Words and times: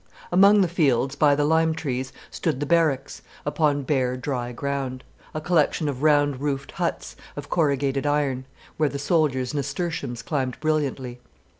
Among 0.31 0.61
the 0.61 0.67
fields 0.67 1.15
by 1.15 1.35
the 1.35 1.45
lime 1.45 1.75
trees 1.75 2.11
stood 2.31 2.59
the 2.59 2.65
barracks, 2.65 3.21
upon 3.45 3.83
bare, 3.83 4.17
dry 4.17 4.51
ground, 4.51 5.03
a 5.31 5.39
collection 5.39 5.87
of 5.87 6.01
round 6.01 6.39
roofed 6.41 6.71
huts 6.71 7.15
of 7.35 7.51
corrugated 7.51 8.07
iron, 8.07 8.45
where 8.77 8.89
the 8.89 8.97
soldiers' 8.97 9.53
nasturtiums 9.53 10.23
climbed 10.23 10.59
brilliantly. 10.59 11.19